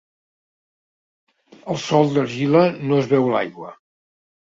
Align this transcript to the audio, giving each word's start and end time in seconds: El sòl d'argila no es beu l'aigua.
El 1.75 1.81
sòl 1.85 2.11
d'argila 2.17 2.67
no 2.89 3.01
es 3.05 3.15
beu 3.15 3.33
l'aigua. 3.37 3.75